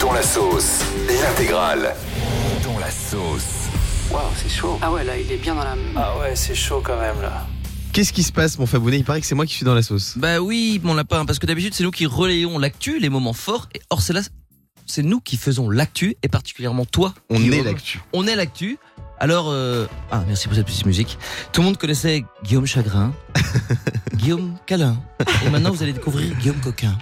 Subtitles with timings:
[0.00, 1.94] Dont la sauce, l'intégrale.
[2.64, 3.68] Dont la sauce.
[4.10, 4.76] Waouh, c'est chaud.
[4.82, 5.76] Ah ouais, là, il est bien dans la.
[5.94, 7.46] Ah ouais, c'est chaud quand même là.
[7.92, 8.98] Qu'est-ce qui se passe, mon Fabounet?
[8.98, 10.14] Il paraît que c'est moi qui suis dans la sauce.
[10.16, 13.68] Bah oui, mon lapin, parce que d'habitude c'est nous qui relayons l'actu, les moments forts,
[13.72, 14.20] et or c'est là,
[14.84, 17.14] c'est nous qui faisons l'actu, et particulièrement toi.
[17.30, 17.60] On Guillaume.
[17.60, 18.00] est l'actu.
[18.12, 18.78] On est l'actu.
[19.20, 21.18] Alors, euh, ah merci pour cette petite musique.
[21.52, 23.12] Tout le monde connaissait Guillaume Chagrin,
[24.14, 24.96] Guillaume Câlin,
[25.44, 26.96] et maintenant vous allez découvrir Guillaume Coquin.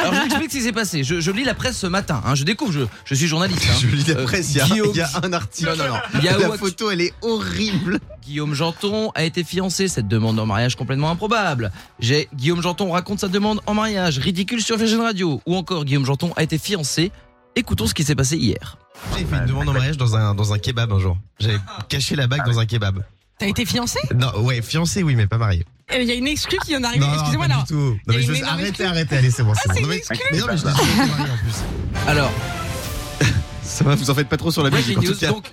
[0.00, 1.04] Alors je vous explique ce qui s'est passé.
[1.04, 3.66] Je, je lis la presse ce matin, hein, je découvre, je, je suis journaliste.
[3.70, 3.74] hein.
[3.80, 5.70] Je lis la Euh, presse, il y, a- Guillaume- il y a un article.
[5.70, 6.00] Non, non, non.
[6.18, 7.98] Il y a La photo, elle est horrible.
[8.24, 11.72] Guillaume Janton a été fiancé, cette demande en mariage complètement improbable.
[11.98, 15.40] J'ai Guillaume Janton raconte sa demande en mariage, ridicule sur Virgin Radio.
[15.46, 17.10] Ou encore Guillaume Janton a été fiancé.
[17.56, 18.78] Écoutons ce qui s'est passé hier.
[19.18, 21.18] J'ai fait une demande en mariage dans un, dans un kebab un jour.
[21.40, 23.02] J'avais caché la bague dans un kebab.
[23.38, 23.98] T'as été fiancé?
[24.14, 25.64] Non, ouais, fiancé, oui, mais pas marié.
[26.00, 27.04] Il y a une exclue qui vient d'arriver.
[27.04, 27.64] Non, Excusez-moi énorme
[28.46, 29.74] arrêtez, arrêtez, allez, c'est bon, c'est Ah, bon.
[29.74, 32.08] c'est Non, mais, une exclue mais non, mais je l'ai jamais été marié en plus.
[32.08, 32.32] Alors,
[33.64, 35.28] Ça va, vous en faites pas trop sur la musique en tout cas.
[35.28, 35.46] Donc,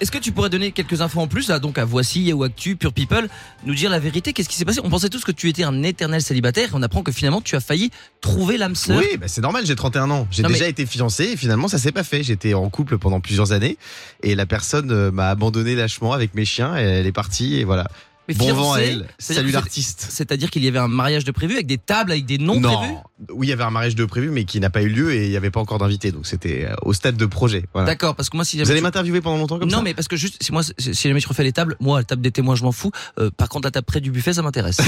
[0.00, 2.74] est-ce que tu pourrais donner quelques infos en plus là, donc à Voici, ou Actu,
[2.76, 3.28] Pure People,
[3.66, 4.80] nous dire la vérité Qu'est-ce qui s'est passé?
[4.82, 7.54] On pensait tous que tu étais un éternel célibataire et on apprend que finalement tu
[7.54, 7.90] as failli
[8.22, 8.98] trouver l'âme sœur.
[8.98, 10.26] Oui, bah c'est normal, j'ai 31 ans.
[10.30, 12.22] J'ai Non, déjà mais- été fiancé et finalement ça s'est pas fait.
[12.22, 13.76] J'étais en couple pendant plusieurs années
[14.22, 17.64] et la personne euh, m'a abandonné lâchement avec mes chiens et elle est partie et
[17.64, 17.88] voilà.
[18.28, 19.06] Mais Bon vent à fiancé, elle.
[19.18, 20.06] Salut l'artiste.
[20.10, 22.92] C'est-à-dire qu'il y avait un mariage de prévu avec des tables, avec des noms prévus
[23.30, 25.24] Oui, il y avait un mariage de prévu mais qui n'a pas eu lieu et
[25.26, 27.64] il n'y avait pas encore d'invité donc c'était euh, au stade de projet.
[27.72, 27.86] Voilà.
[27.86, 29.82] D'accord, parce que moi si Vous jamais allez tu- m'interviewer pendant longtemps comme non ça
[29.84, 32.04] mais parce que juste si moi si si jamais je refais les tables, moi la
[32.04, 32.90] table des témoins je m'en fous.
[33.18, 34.78] Euh, par contre la table près du buffet ça m'intéresse.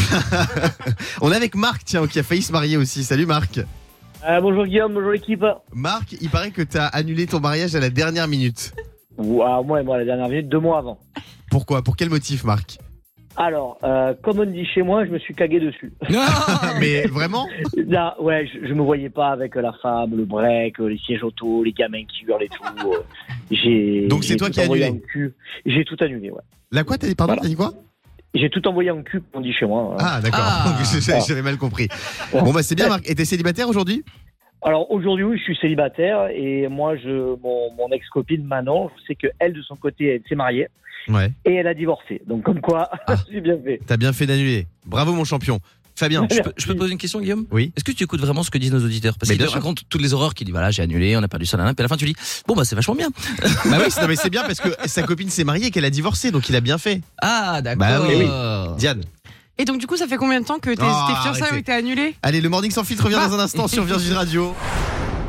[1.20, 3.05] On est avec Marc tiens qui a failli se marier aussi.
[3.05, 3.58] Salut Marc.
[4.28, 5.45] Euh, bonjour Guillaume, bonjour l'équipe.
[5.73, 8.73] Marc, il paraît que tu as annulé ton mariage à la dernière minute.
[9.17, 10.98] Ouah, moi, moi, la dernière minute, deux mois avant.
[11.50, 11.83] Pourquoi?
[11.83, 12.78] Pour quel motif Marc?
[13.41, 15.92] Alors, euh, comme on dit chez moi, je me suis cagué dessus.
[16.81, 17.47] Mais vraiment?
[17.77, 21.22] Là, ouais, je, je me voyais pas avec la femme, le break, euh, les sièges
[21.22, 22.89] auto, les gamins qui hurlent et tout.
[22.89, 22.98] euh,
[23.50, 24.08] J'ai.
[24.08, 25.34] Donc c'est toi qui as annulé en cul.
[25.64, 26.41] J'ai tout annulé, ouais.
[26.72, 27.42] La quoi t'as dit Pardon, Voilà.
[27.42, 27.73] t'as dit quoi?
[28.35, 29.96] J'ai tout envoyé en cul, comme on dit chez moi.
[30.01, 30.77] Ah d'accord, Ah.
[31.01, 31.89] J'avais- j'avais mal compris.
[32.33, 34.05] Bon bah c'est bien Marc, et t'es célibataire aujourd'hui?
[34.63, 39.14] Alors aujourd'hui, oui, je suis célibataire et moi, je, mon, mon ex-copine Manon, je sais
[39.14, 40.69] que elle de son côté, elle s'est mariée
[41.08, 41.30] Ouais.
[41.46, 42.20] et elle a divorcé.
[42.27, 43.14] Donc comme quoi, Ah.
[43.33, 43.80] j'ai bien fait.
[43.86, 44.67] T'as bien fait d'annuler.
[44.85, 45.58] Bravo mon champion.
[45.96, 46.29] Fabien.
[46.30, 47.45] je, peux, je peux te poser une question Guillaume?
[47.51, 47.73] Oui.
[47.77, 49.17] Est-ce que tu écoutes vraiment ce que disent nos auditeurs?
[49.19, 51.45] Parce qu'ils te racontent toutes les horreurs qu'ils disent voilà j'ai annulé, on a perdu
[51.45, 51.75] ça, là, là.
[51.75, 52.14] puis à la fin tu dis
[52.46, 53.08] bon bah c'est vachement bien.
[53.42, 55.85] bah oui, c'est- non, mais c'est bien parce que sa copine s'est mariée et qu'elle
[55.85, 57.01] a divorcé, donc il a bien fait.
[57.20, 57.80] Ah d'accord.
[57.80, 59.02] Bah oui, Diane.
[59.61, 61.58] Et donc, du coup, ça fait combien de temps que t'es Oh, t'es fiancé arrêtez.
[61.58, 64.55] ou t'es annulé Allez, le Morning sans filtre revient dans un instant sur Virgin Radio.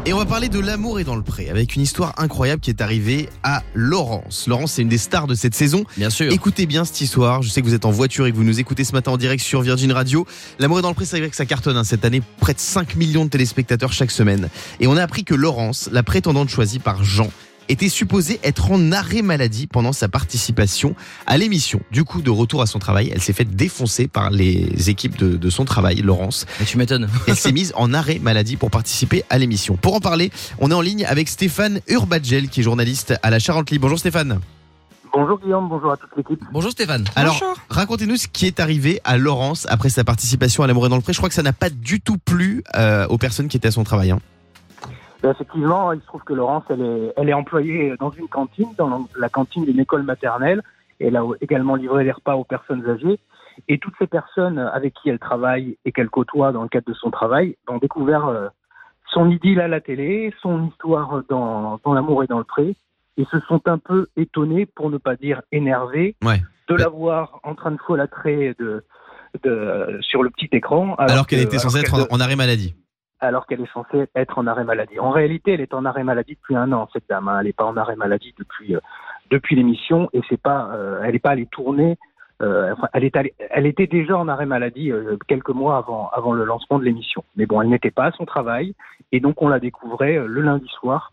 [0.06, 2.70] Et on va parler de l'amour et dans le pré avec une histoire incroyable qui
[2.70, 4.48] est arrivée à Laurence.
[4.48, 5.84] Laurence, c'est une des stars de cette saison.
[5.98, 6.32] Bien sûr.
[6.32, 7.42] Écoutez bien cette histoire.
[7.42, 9.18] Je sais que vous êtes en voiture et que vous nous écoutez ce matin en
[9.18, 10.26] direct sur Virgin Radio.
[10.58, 12.22] L'amour est dans le pré, c'est vrai que ça cartonne hein, cette année.
[12.40, 14.50] Près de 5 millions de téléspectateurs chaque semaine.
[14.80, 17.30] Et on a appris que Laurence, la prétendante choisie par Jean,
[17.70, 20.96] était supposée être en arrêt maladie pendant sa participation
[21.28, 21.80] à l'émission.
[21.92, 25.38] Du coup, de retour à son travail, elle s'est faite défoncer par les équipes de,
[25.38, 26.46] de son travail, Laurence.
[26.60, 27.08] Mais tu m'étonnes.
[27.28, 29.78] Elle s'est mise en arrêt maladie pour participer à l'émission.
[29.78, 33.40] Pour en parler, on est en ligne avec Stéphane Urbadgel, qui est journaliste à la
[33.40, 33.84] Charente Libre.
[33.84, 34.40] Bonjour Stéphane.
[35.12, 36.40] Bonjour Guillaume, bonjour à toute l'équipe.
[36.52, 37.04] Bonjour Stéphane.
[37.16, 40.96] Alors, racontez-nous ce qui est arrivé à Laurence après sa participation à L'amour est dans
[40.98, 41.14] le pré.
[41.14, 43.72] Je crois que ça n'a pas du tout plu euh, aux personnes qui étaient à
[43.72, 44.12] son travail.
[44.12, 44.20] hein.
[45.22, 48.70] Ben, effectivement, il se trouve que Laurence, elle est, elle est employée dans une cantine,
[48.78, 50.62] dans la- cantine d'une école maternelle.
[51.02, 53.20] Et elle a également livré les repas aux personnes âgées.
[53.68, 56.94] Et toutes ces personnes avec qui elle travaille et qu'elle côtoie dans le cadre de
[56.94, 58.48] son travail ont découvert euh,
[59.12, 62.76] son idylle à la télé, son histoire dans, dans l'amour et dans le pré,
[63.18, 66.40] et se sont un peu étonnés, pour ne pas dire énervés, Ouais.
[66.70, 68.86] de Mais- la voir en train de folâtrer de,
[69.44, 70.96] de, sur le petit écran.
[70.98, 72.76] Alors, qu'elle que- était censée être en arrêt maladie.
[73.22, 75.00] Alors qu'elle est censée être en arrêt maladie.
[75.00, 77.28] En réalité, elle est en arrêt maladie depuis un an, cette dame.
[77.28, 77.40] hein.
[77.40, 78.80] Elle n'est pas en arrêt maladie depuis euh,
[79.30, 81.98] depuis l'émission et c'est pas, euh, elle n'est pas allée tourner.
[82.42, 83.10] euh, elle
[83.52, 87.24] elle était déjà en arrêt maladie euh, quelques mois avant avant le lancement de l'émission.
[87.36, 88.74] Mais bon, elle n'était pas à son travail
[89.12, 91.12] et donc on la découvrait euh, le lundi soir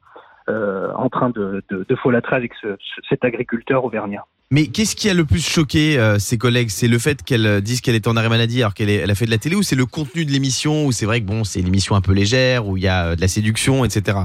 [0.48, 4.24] euh, en train de, de, de folâtrer avec ce- ce- cet agriculteur auvergnat.
[4.52, 6.68] Mais qu'est-ce qui a le plus choqué euh, ses collègues?
[6.70, 9.14] C'est le fait qu'elle euh, dise qu'elle est en arrêt maladie alors qu'elle elle a
[9.16, 11.42] fait de la télé ou c'est le contenu de l'émission où c'est vrai que bon,
[11.42, 14.18] c'est une émission un peu légère où il y a euh, de la séduction, etc.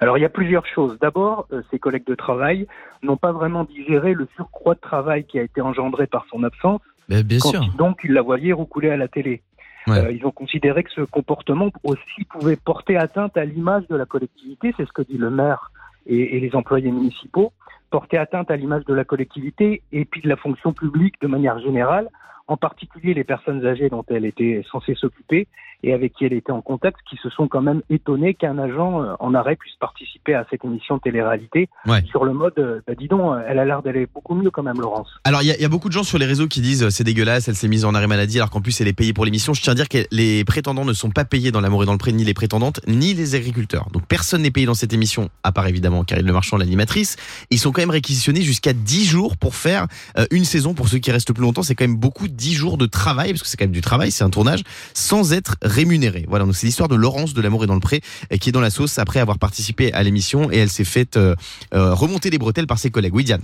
[0.00, 0.96] Alors il y a plusieurs choses.
[1.00, 2.66] D'abord, euh, ses collègues de travail
[3.02, 6.80] n'ont pas vraiment digéré le surcroît de travail qui a été engendré par son absence.
[7.08, 7.74] Bah, bien quand sûr.
[7.78, 9.42] donc ils la voyaient roucouler à la télé.
[9.88, 14.04] Euh, ils ont considéré que ce comportement aussi pouvait porter atteinte à l'image de la
[14.04, 15.70] collectivité, c'est ce que dit le maire
[16.06, 17.52] et, et les employés municipaux,
[17.90, 21.60] porter atteinte à l'image de la collectivité et puis de la fonction publique de manière
[21.60, 22.08] générale,
[22.48, 25.46] en particulier les personnes âgées dont elle était censée s'occuper,
[25.86, 29.02] et avec qui elle était en contact, qui se sont quand même étonnés qu'un agent
[29.02, 32.02] euh, en arrêt puisse participer à cette émission de télé-réalité Ouais.
[32.10, 34.80] sur le mode, euh, bah, dis donc, elle a l'air d'aller beaucoup mieux quand même,
[34.80, 35.08] Laurence.
[35.24, 36.82] Alors il y, a- il y a beaucoup de gens sur les réseaux qui disent
[36.82, 39.12] euh, c'est dégueulasse, elle s'est mise en arrêt maladie alors qu'en plus elle est payée
[39.12, 39.54] pour l'émission.
[39.54, 41.92] Je tiens à dire que les prétendants ne sont pas payés dans l'amour et dans
[41.92, 43.88] le pré, ni les prétendantes, ni les agriculteurs.
[43.92, 47.16] Donc personne n'est payé dans cette émission, à part évidemment Karine Le Marchand, l'animatrice.
[47.50, 49.86] Ils sont quand même réquisitionnés jusqu'à 10 jours pour faire
[50.18, 50.74] euh, une saison.
[50.74, 53.42] Pour ceux qui restent plus longtemps, c'est quand même beaucoup 10 jours de travail, parce
[53.42, 54.62] que c'est quand même du travail, c'est un tournage,
[54.94, 56.24] sans être rémunéré.
[56.28, 58.00] Voilà, donc c'est l'histoire de Laurence de l'amour et dans le pré,
[58.40, 61.34] qui est dans la sauce après avoir participé à l'émission et elle s'est faite euh,
[61.74, 63.14] euh, remonter les bretelles par ses collègues.
[63.14, 63.42] Oui, Diane.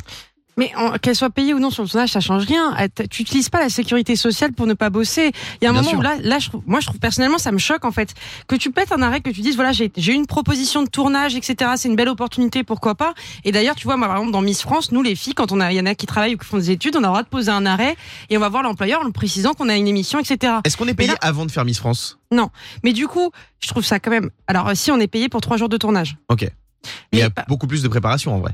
[0.58, 0.70] Mais
[1.00, 2.76] qu'elle soit payée ou non sur le tournage, ça change rien.
[3.10, 5.32] Tu utilises pas la sécurité sociale pour ne pas bosser.
[5.60, 5.98] Il y a un Bien moment sûr.
[5.98, 8.12] où là, là, je trouve, moi, je trouve personnellement, ça me choque en fait
[8.48, 11.70] que tu pètes un arrêt, que tu dises voilà, j'ai une proposition de tournage, etc.
[11.76, 13.14] C'est une belle opportunité, pourquoi pas.
[13.44, 15.60] Et d'ailleurs, tu vois, moi, par exemple, dans Miss France, nous les filles, quand on
[15.60, 17.06] a, il y en a qui travaillent ou qui font des études, on a le
[17.08, 17.96] droit de poser un arrêt
[18.28, 20.54] et on va voir l'employeur en précisant qu'on a une émission, etc.
[20.64, 22.18] Est-ce qu'on est payé là- avant de faire Miss France?
[22.84, 24.30] Mais du coup, je trouve ça quand même.
[24.46, 26.16] Alors, si on est payé pour trois jours de tournage.
[26.28, 26.46] Ok.
[27.12, 28.52] Il y a pas- beaucoup plus de préparation en vrai.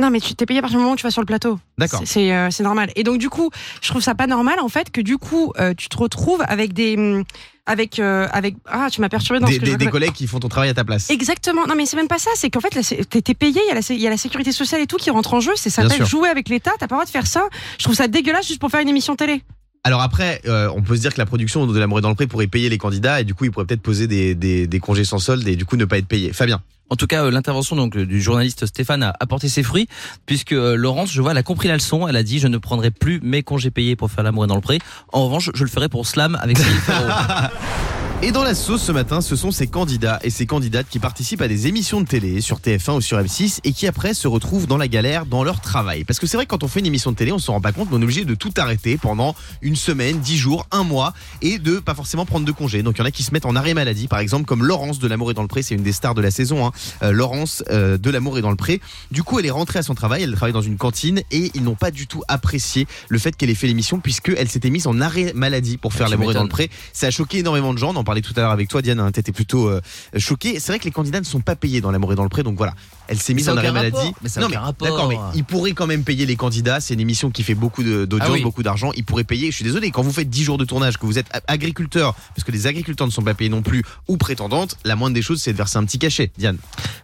[0.00, 1.58] Non, mais tu t'es payé à partir du moment où tu vas sur le plateau.
[1.76, 2.02] D'accord.
[2.04, 2.90] C'est- euh, normal.
[2.94, 3.50] Et donc du coup,
[3.82, 6.72] je trouve ça pas normal en fait que du coup euh, tu te retrouves avec
[6.72, 7.24] des hum,
[7.66, 9.92] avec euh, avec ah tu m'as perturbé dans Des, ce que des- je des raconte.
[9.92, 11.10] collègues qui font ton travail à ta place.
[11.10, 11.66] Exactement.
[11.66, 12.30] Non mais c'est même pas ça.
[12.36, 12.70] C'est qu'en fait
[13.08, 13.60] t'es payé.
[13.66, 15.52] Il y y a la sécurité sociale et tout qui rentre en jeu.
[15.56, 16.70] C'est ça jouer avec l'État.
[16.78, 17.42] T'as pas le droit de faire ça.
[17.78, 19.42] Je trouve ça dégueulasse juste pour faire une émission télé.
[19.84, 22.14] Alors après, euh, on peut se dire que la production de l'amour et dans le
[22.14, 24.80] pré pourrait payer les candidats et du coup ils pourraient peut-être poser des, des, des
[24.80, 26.32] congés sans solde et du coup ne pas être payés.
[26.32, 26.60] Fabien.
[26.90, 29.88] En tout cas, euh, l'intervention donc euh, du journaliste Stéphane a apporté ses fruits
[30.26, 32.08] puisque euh, Laurence, je vois, elle a compris la leçon.
[32.08, 34.54] Elle a dit je ne prendrai plus mes congés payés pour faire l'amour et dans
[34.54, 34.78] le pré.
[35.12, 36.58] En revanche, je le ferai pour Slam avec.
[38.20, 41.40] Et dans la sauce ce matin, ce sont ces candidats et ces candidates qui participent
[41.40, 44.66] à des émissions de télé sur TF1 ou sur M6 et qui après se retrouvent
[44.66, 46.02] dans la galère dans leur travail.
[46.02, 47.60] Parce que c'est vrai que quand on fait une émission de télé, on se rend
[47.60, 50.82] pas compte, mais on est obligé de tout arrêter pendant une semaine, dix jours, un
[50.82, 52.82] mois et de pas forcément prendre de congé.
[52.82, 54.98] Donc il y en a qui se mettent en arrêt maladie, par exemple comme Laurence
[54.98, 56.66] de l'amour et dans le pré, c'est une des stars de la saison.
[56.66, 56.72] Hein.
[57.04, 58.80] Euh, Laurence euh, de l'amour et dans le pré.
[59.12, 61.62] Du coup, elle est rentrée à son travail, elle travaille dans une cantine et ils
[61.62, 64.88] n'ont pas du tout apprécié le fait qu'elle ait fait l'émission puisque elle s'était mise
[64.88, 66.68] en arrêt maladie pour faire tu l'amour et dans le pré.
[66.92, 67.94] Ça a choqué énormément de gens.
[68.08, 69.00] Parlait tout à l'heure avec toi, Diane.
[69.00, 69.82] hein, T'étais plutôt euh,
[70.16, 70.60] choquée.
[70.60, 72.42] C'est vrai que les candidats ne sont pas payés dans l'amour et dans le pré.
[72.42, 72.72] Donc voilà,
[73.08, 73.96] elle s'est mise en arrêt maladie.
[74.22, 74.88] Mais ça non, aucun mais rapport.
[74.88, 76.80] d'accord, mais ils pourraient quand même payer les candidats.
[76.80, 78.42] C'est une émission qui fait beaucoup d'audience, Ah oui.
[78.42, 78.92] beaucoup d'argent.
[78.96, 79.50] Ils pourraient payer.
[79.50, 79.90] Je suis désolé.
[79.90, 83.06] Quand vous faites 10 jours de tournage, que vous êtes agriculteur, parce que les agriculteurs
[83.06, 85.78] ne sont pas payés non plus, ou prétendantes, la moindre des choses, c'est de verser
[85.78, 86.30] un petit cachet.
[86.38, 86.58] Diane.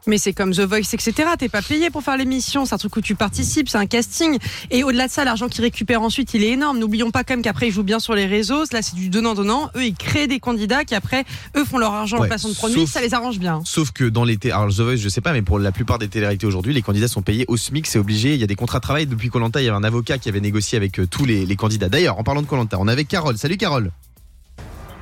[0.06, 1.12] Mais c'est comme The Voice, etc.
[1.38, 2.66] T'es pas payé pour faire l'émission.
[2.66, 3.68] C'est un truc où tu participes.
[3.68, 4.38] C'est un casting.
[4.70, 6.78] Et au-delà de ça, l'argent qu'ils récupèrent ensuite, il est énorme.
[6.78, 8.64] N'oublions pas quand même qu'après ils jouent bien sur les réseaux.
[8.72, 9.70] Là, c'est du donnant donnant.
[9.76, 11.24] Eux, ils créent des candidats qui après,
[11.56, 12.74] eux font leur argent Ouais, en façon de promis.
[12.74, 13.62] sauf- Ça les arrange bien.
[13.64, 15.93] Sauf que dans les té- alors The Voice, je sais pas, mais pour la plupart
[15.98, 18.34] des téléréalités aujourd'hui, les candidats sont payés au SMIC, c'est obligé.
[18.34, 19.06] Il y a des contrats de travail.
[19.06, 21.56] Depuis Colanta, il y avait un avocat qui avait négocié avec euh, tous les, les
[21.56, 21.88] candidats.
[21.88, 23.36] D'ailleurs, en parlant de Colanta, on avait Carole.
[23.38, 23.90] Salut Carole.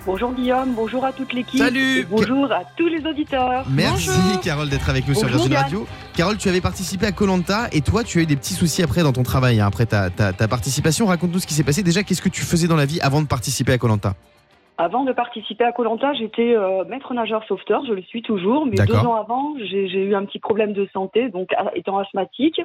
[0.05, 1.61] Bonjour Guillaume, bonjour à toute l'équipe.
[1.61, 2.01] Salut.
[2.01, 3.65] et Bonjour à tous les auditeurs.
[3.71, 4.41] Merci Bonjour.
[4.41, 5.55] Carole d'être avec nous sur Virgin.
[5.55, 5.87] Radio.
[6.17, 9.03] Carole, tu avais participé à Colanta et toi, tu as eu des petits soucis après
[9.03, 11.07] dans ton travail, hein, après ta, ta, ta participation.
[11.07, 11.85] Raconte-nous ce qui s'est passé.
[11.85, 14.17] Déjà, qu'est-ce que tu faisais dans la vie avant de participer à Colanta?
[14.79, 18.77] Avant de participer à Colanta, j'étais euh, maître nageur sauveteur, je le suis toujours, mais
[18.87, 22.61] deux ans avant, j'ai eu un petit problème de santé, donc étant asthmatique,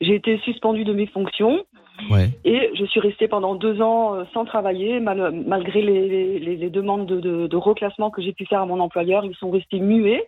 [0.00, 1.64] j'ai été suspendue de mes fonctions
[2.10, 2.28] Ouais.
[2.44, 6.70] et je suis restée pendant deux ans euh, sans travailler, mal- malgré les, les- les
[6.70, 9.80] demandes de, de- de reclassement que j'ai pu faire à mon employeur, ils sont restés
[9.80, 10.26] muets.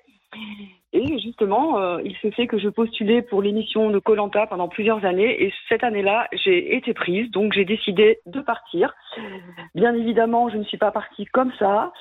[0.95, 5.05] Et justement, euh, il se fait que je postulais pour l'émission de Colanta pendant plusieurs
[5.05, 8.95] années et cette année-là, j'ai été prise, donc j'ai décidé de partir.
[9.75, 11.93] Bien évidemment, je ne suis pas partie comme ça.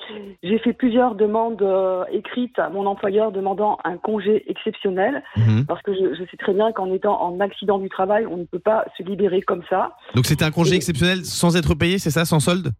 [0.42, 5.66] J'ai fait plusieurs demandes euh, écrites à mon employeur demandant un congé exceptionnel Mhm.
[5.66, 8.44] parce que je, je sais très bien qu'en étant en accident du travail, on ne
[8.44, 9.96] peut pas se libérer comme ça.
[10.14, 12.70] Donc c'était un congé Et- exceptionnel sans être payé, c'est ça, sans solde?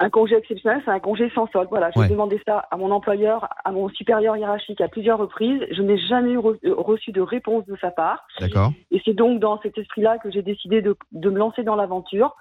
[0.00, 1.68] Un congé exceptionnel, c'est un congé sans solde.
[1.70, 2.08] Voilà, j'ai Ouais.
[2.08, 5.62] demandé ça à mon employeur, à mon supérieur hiérarchique à plusieurs reprises.
[5.70, 8.26] Je n'ai jamais eu re- reçu de réponse de sa part.
[8.40, 8.72] D'accord.
[8.90, 12.34] Et c'est donc dans cet esprit-là que j'ai décidé de, de me lancer dans l'aventure.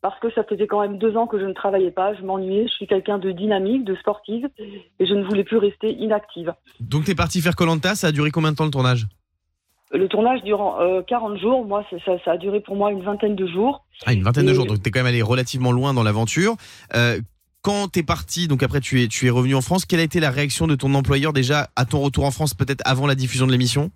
[0.00, 2.66] Parce que ça faisait quand même deux ans que je ne travaillais pas, je m'ennuyais,
[2.68, 6.52] je suis quelqu'un de dynamique, de sportive, et je ne voulais plus rester inactive.
[6.80, 9.06] Donc t'es parti faire Colanta, ça a duré combien de temps le tournage?
[9.90, 13.36] Le tournage durant euh, 40 jours, moi, ça, ça a duré pour moi une vingtaine
[13.36, 13.86] de jours.
[14.04, 16.56] Ah, une vingtaine de jours, donc t'es quand même allé relativement loin dans l'aventure.
[16.94, 17.20] Euh,
[17.62, 20.20] quand t'es parti, donc après tu es, tu es revenu en France, quelle a été
[20.20, 23.46] la réaction de ton employeur déjà à ton retour en France, peut-être avant la diffusion
[23.46, 23.90] de l'émission?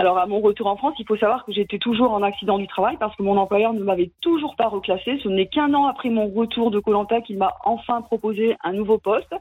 [0.00, 2.68] Alors, à mon retour en France, il faut savoir que j'étais toujours en accident du
[2.68, 5.18] travail parce que mon employeur ne m'avait toujours pas reclassé.
[5.24, 8.98] Ce n'est qu'un an après mon retour de Colanta qu'il m'a enfin proposé un nouveau
[8.98, 9.34] poste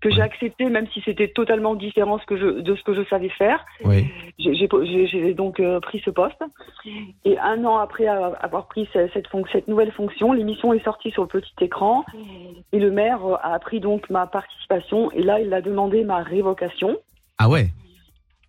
[0.00, 3.04] que j'ai accepté, même si c'était totalement différent ce que je, de ce que je
[3.08, 3.64] savais faire.
[3.84, 4.06] Oui.
[4.40, 6.42] J'ai donc euh, pris ce poste.
[7.24, 11.22] Et un an après avoir pris ce- cette, cette nouvelle fonction, l'émission est sortie sur
[11.22, 12.04] le petit écran
[12.72, 16.96] et le maire a appris donc ma participation et là il a demandé ma révocation.
[17.38, 17.66] Ah ouais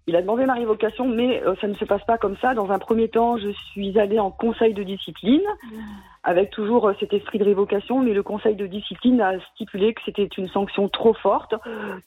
[0.07, 2.53] Il a demandé ma révocation, mais euh, ça ne se passe pas comme ça.
[2.53, 5.41] Dans un premier temps, je suis allée en conseil de discipline,
[6.25, 10.01] avec toujours euh, cet esprit de révocation, mais le conseil de discipline a stipulé que
[10.05, 11.53] c'était une sanction trop forte.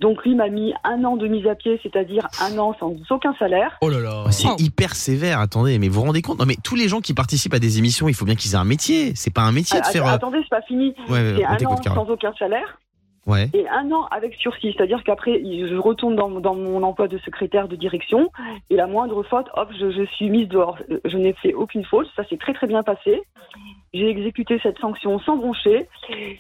[0.00, 3.35] Donc lui m'a mis un an de mise à pied, c'est-à-dire un an sans aucun
[3.38, 3.76] salaire.
[3.81, 4.25] Oh là là.
[4.26, 6.38] Oh, C'est hyper sévère, attendez, mais vous vous rendez compte?
[6.38, 8.57] Non mais tous les gens qui participent à des émissions, il faut bien qu'ils aient
[8.59, 9.12] un métier.
[9.15, 10.07] C'est pas un métier de Ah, faire.
[10.07, 10.95] euh, Attendez, c'est pas fini.
[11.09, 12.07] Ouais, C'est un an Carole.
[12.07, 12.79] sans aucun salaire.
[13.52, 14.73] Et un an avec sursis.
[14.76, 18.30] C'est-à-dire qu'après, je retourne dans, mon emploi de secrétaire de direction
[18.71, 20.78] et la moindre faute, hop, je suis mise dehors.
[21.04, 22.09] Je n'ai fait aucune faute.
[22.14, 23.23] Ça s'est très très bien passé.
[23.97, 25.88] J'ai exécuté cette sanction sans broncher.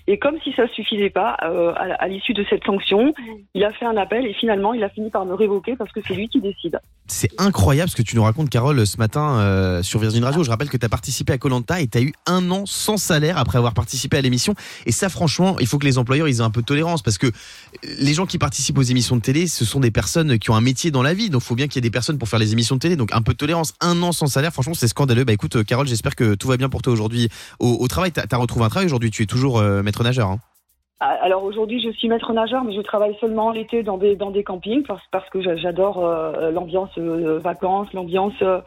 [0.06, 3.14] Et comme si ça suffisait pas, euh, à, l'issue de cette sanction,
[3.54, 6.00] il a fait un appel et finalement, il a fini par me révoquer parce que
[6.06, 6.78] c'est lui qui décide.
[7.08, 10.42] C'est incroyable ce que tu nous racontes, Carole, ce matin euh, sur Virgin Radio.
[10.44, 12.96] Je rappelle que tu as participé à Colanta et tu as eu un an sans
[12.96, 14.54] salaire après avoir participé à l'émission.
[14.86, 17.28] Et ça, franchement, il faut que les employeurs aient un peu de tolérance parce que
[18.00, 20.60] les gens qui participent aux émissions de télé, ce sont des personnes qui ont un
[20.60, 21.30] métier dans la vie.
[21.30, 22.96] Donc, il faut bien qu'il y ait des personnes pour faire les émissions de télé.
[22.96, 23.74] Donc, un peu de tolérance.
[23.80, 25.24] Un an sans salaire, franchement, c'est scandaleux.
[25.24, 27.28] Bah écoute, euh, Carole, j'espère que tout va bien pour toi aujourd'hui
[27.60, 28.12] au, au travail.
[28.12, 29.10] Tu as, retrouvé un travail aujourd'hui.
[29.10, 30.28] Tu es toujours euh, maître nageur.
[30.28, 30.38] Hein.
[30.98, 34.30] Ah, Alors aujourd'hui, je suis maître nageur, mais je travaille seulement l'été dans des dans
[34.30, 38.60] des campings parce, parce que j'a- j'adore euh, l'ambiance euh, vacances, l'ambiance euh,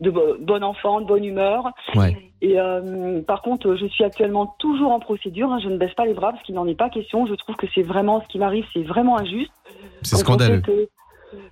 [0.00, 1.64] de bo- bon enfant, de bonne humeur.
[1.96, 2.16] Ouais.
[2.40, 2.56] Et
[3.26, 5.52] par contre, je suis actuellement toujours en procédure.
[5.52, 7.24] hein, je ne baisse pas les bras parce qu'il n'en est pas question.
[7.26, 9.52] Je trouve que c'est vraiment ce qui m'arrive, c'est vraiment injuste.
[10.02, 10.60] C'est scandaleux.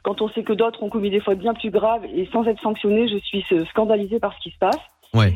[0.03, 2.61] Quand on sait que d'autres ont commis des fautes bien plus graves et sans être
[2.61, 4.79] sanctionnés, je suis scandalisée par ce qui se passe.
[5.15, 5.35] Ouais.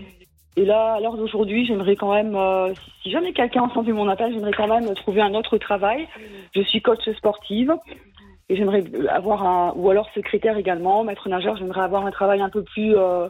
[0.57, 4.09] Et là, à l'heure d'aujourd'hui, j'aimerais quand même, euh, si jamais quelqu'un a entendu mon
[4.09, 6.07] appel, j'aimerais quand même trouver un autre travail.
[6.55, 7.73] Je suis coach sportive
[8.51, 11.57] et j'aimerais avoir un, ou alors secrétaire également, maître nageur.
[11.57, 13.29] J'aimerais avoir un travail un peu plus euh,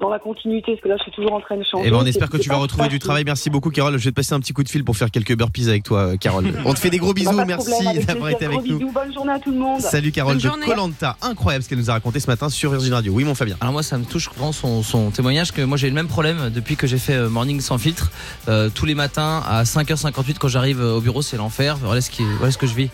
[0.00, 1.88] dans la continuité, parce que là, je suis toujours en train de changer.
[1.88, 3.24] Et ben on espère que tu vas retrouver du travail.
[3.24, 3.98] Merci beaucoup, Carole.
[3.98, 6.00] Je vais te passer un petit coup de fil pour faire quelques burpees avec toi,
[6.00, 6.46] euh, Carole.
[6.64, 7.44] On te fait des gros bisous.
[7.46, 8.78] Merci d'avoir été avec nous.
[8.78, 9.80] bisous, bonne journée à tout le monde.
[9.80, 10.66] Salut Carole Bonne de.
[10.66, 11.16] Colanta.
[11.20, 13.12] Incroyable ce qu'elle nous a raconté ce matin sur Virgin Radio.
[13.12, 13.56] Oui, mon Fabien.
[13.60, 16.50] Alors moi ça me touche vraiment son, son témoignage que moi j'ai le même problème
[16.54, 18.10] depuis que j'ai fait euh, Morning sans filtre.
[18.48, 21.76] Euh, tous les matins à 5h58 quand j'arrive euh, au bureau c'est l'enfer.
[21.76, 22.90] Voilà ce, qui, voilà ce que je vis.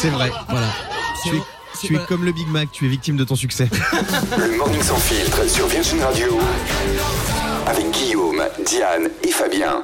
[0.00, 0.30] C'est vrai.
[0.48, 0.68] Voilà.
[1.24, 1.40] Tu es,
[1.80, 3.68] tu es comme le Big Mac, tu es victime de ton succès.
[4.38, 6.38] Le Morning Sans Filtre sur Virgin Radio
[7.66, 9.82] avec Guillaume, Diane et Fabien.